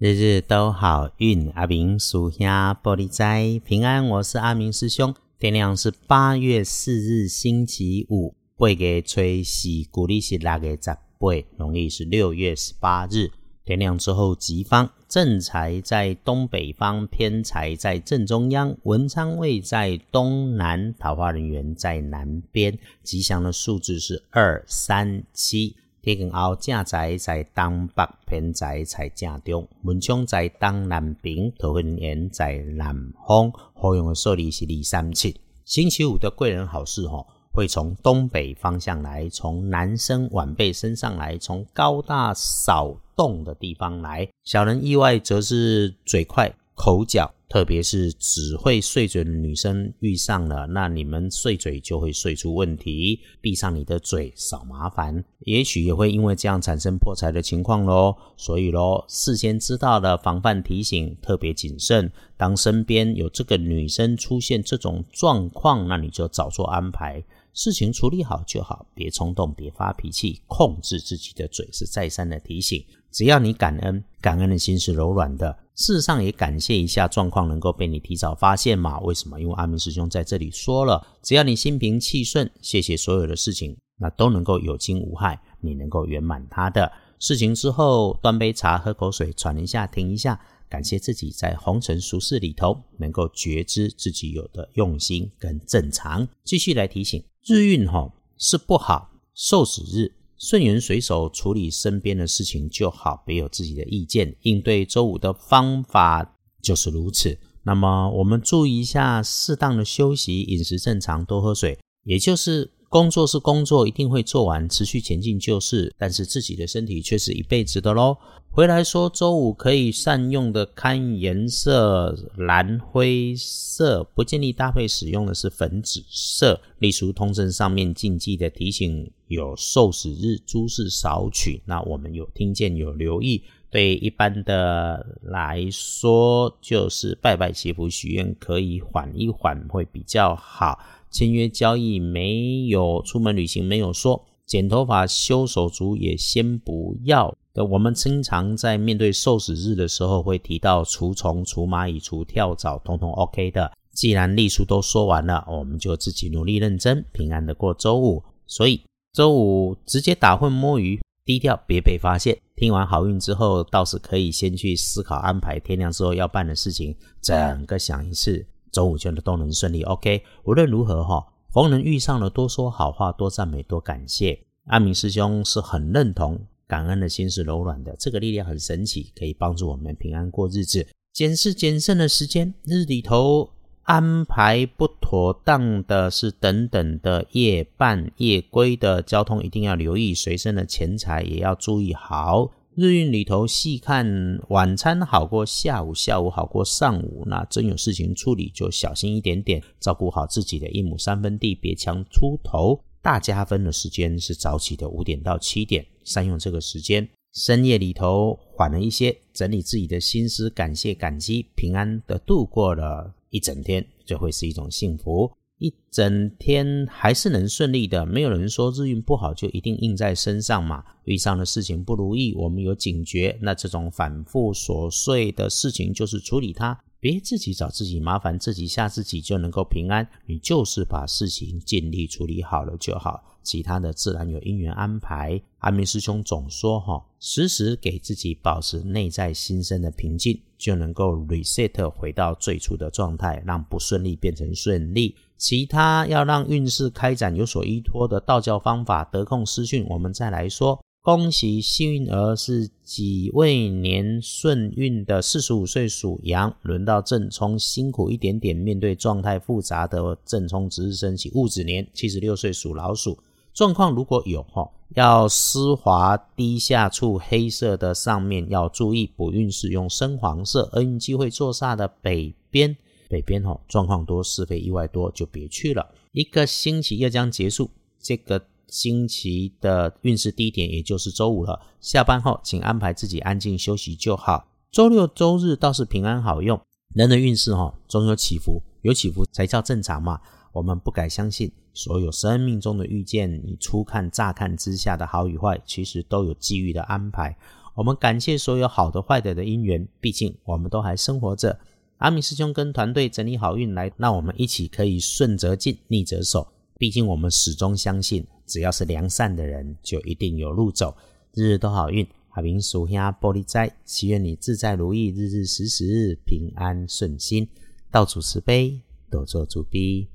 [0.00, 4.08] 日日都好运，阿明属下玻璃斋平安。
[4.08, 5.14] 我是阿明师兄。
[5.38, 13.30] 天亮是八月四日星期五，八月初四，古历是六月十八，农历是六月十八日。
[13.62, 22.78] 天亮之后，吉方正财在东北方，偏财在正中央，文昌位在东南，桃花人员在南边。
[23.02, 25.76] 吉祥的数字是二三七。
[26.02, 32.94] 天光后，正财在东北，偏财在正中，文昌在东南边，桃花源在南
[33.28, 33.52] 方。
[33.74, 35.38] 好用的数字是二三七。
[35.66, 44.26] 星期五的贵人好事吼，会从东北方向来，从男生晚辈身上来，从高大少动的地方来。
[44.44, 47.30] 小人意外则是嘴快口角。
[47.50, 53.18] 特别是只会碎嘴的女生遇上了，那你们碎嘴就会碎出问题。
[53.40, 58.16] 闭上你的嘴，少麻烦，也许也会因为这样产生破财的情况喽。
[58.36, 62.08] 所以喽，事先知道的防范提醒，特别谨慎。
[62.36, 67.20] 当身边有这个女生出现这种状况，那你就早做安排，
[67.52, 72.84] 事情处理好就好，别冲动，别发脾气，控制自己的嘴是再三的提醒。
[73.10, 75.58] 只要你感恩，感恩的心是柔软的。
[75.74, 79.00] 事实上，也感谢一下状况能够被你提早发现嘛？
[79.00, 79.40] 为什么？
[79.40, 96.28] 因为阿明师兄在这里说了，只要你心平气顺，谢谢所有的事情，那都能够有惊无害，你能够圆满他的事情之后，端杯茶，喝口水，喘一下，停一下，感谢自己在红尘俗世里头能够觉知自己有的用心跟正常。
[96.44, 100.19] 继续来提醒，日运哈是不好，受死日。
[100.40, 104.34] 顺缘随手处理身边的事情就好，别有自己的意见。
[104.40, 107.38] 应对周五的方法就是如此。
[107.62, 112.72] 那么我们注意一下，适当的休息，饮食正常，多喝水，也就是。
[112.90, 115.94] 工作是工作，一定会做完，持续前进就是。
[115.96, 118.16] 但是自己的身体却是一辈子的喽。
[118.50, 126.60] 回来说，周五可以善用的看颜色蓝灰色，不建议搭配使用的是粉紫色。
[126.80, 131.62] 例如通身上面禁忌的提醒有受死日，诸事少取。
[131.66, 133.40] 那我们有听见有留意。
[133.70, 140.78] 对一般的来说，就是拜拜祈福许愿，可以缓一缓会比较好。
[141.10, 147.34] 签约交易没有，出门旅行没有说，剪头发修手足也先不要。
[147.68, 153.70] 我们经常在面对受死日的时候，会提到除虫、除蚂蚁、除跳蚤，统统 OK 的。
[153.92, 158.22] 既然历书都说完了，我们就自己努力认真，平安的过周五。
[158.46, 158.80] 所以
[159.12, 162.38] 周五直接打混摸鱼，低调别被发现。
[162.56, 168.46] 听完好运之后，倒是可以先去思考安排天亮之后要办的事情，整个想一次。
[168.70, 170.22] 周五就都能顺利，OK。
[170.44, 174.38] 无论如何哈，逢人遇上了，多说好话，多赞美，多感谢。
[174.66, 180.86] 阿明师兄是很认同，感恩的心是柔软的，这个力量很神奇，可以帮助我们平安过日子。
[181.12, 183.50] 检视谨慎的时间，日里头
[183.90, 192.52] 安排不妥当的是等等的夜半夜归的交通，一定要留意，随身的钱财也要注意好。
[192.76, 197.24] 日运里头细看，晚餐好过下午，下午好过上午。
[197.26, 202.80] 那真有事情处理，就小心一点点，照顾好自己的一亩三分地，别强出头。
[203.02, 207.08] 大加分的时间是早起的五点到七点，善用这个时间。
[207.32, 215.30] 深夜里头缓了一些，整理自己的心思，感谢感激，平安的度过了一整天，就会是一种幸福。
[215.58, 220.82] 一整天还是能顺利的，没有人说日运不好就一定印在身上嘛。
[221.04, 230.08] 遇上的事情不如意，我们有警觉，那这种反复琐碎的事情就是处理它，别自己找自己麻烦，自己吓自己就能够平安。
[230.24, 235.40] 你就是把事情尽力处理好了就好，其他的自然有因缘安排。
[235.58, 245.14] 阿明师兄总说哈，时时给自己保持内在心生的平静，就能够 reset 回到最初的状态，让不顺利变成顺利。
[245.36, 250.78] 其他要让运势开展有所依托的道教方法，得空私讯我们再来说。
[251.02, 263.18] 恭喜幸运儿是己未年顺运的四十五岁属羊，轮到正冲辛苦一点点，面对状态复杂的正冲值日生起戊子年七十六岁属老鼠，
[263.52, 272.76] 状况如果有哈，要丝滑低下处黑色的上面要注意补运使用深黄色，厄运机会坐煞的北边。
[273.08, 275.84] 北边哈状况多，是非意外多，就别去了。
[276.12, 277.68] 一个星期又将结束，
[278.00, 281.60] 这个星期的运势低点也就是周五了。
[281.80, 284.46] 下班后请安排自己安静休息就好。
[284.70, 286.60] 周六周日倒是平安好用。
[286.94, 290.20] 人的运势哈总有起伏，有起伏才叫正常嘛。
[290.52, 297.36] 我们不敢相信，所有生命中的遇见，你初看乍看之下的好与坏，其实都有机遇的安排。
[297.74, 301.58] 我们感谢所有好的、坏的的因缘，毕竟我们都还生活着。
[301.98, 306.48] 阿明师兄跟团队整理好运来，让我们一起可以顺则进，逆则守。
[306.76, 310.96] 毕竟我们始终相信，只要是良善的人，就一定有路走。
[311.34, 317.48] 日日都好运，阿明属下玻璃斋，祈愿你自在如意，日日时时平安顺心，
[317.90, 318.80] 到处慈悲，
[319.10, 320.08] 多做主逼。